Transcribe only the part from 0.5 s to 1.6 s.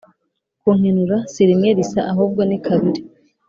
Kunkenura si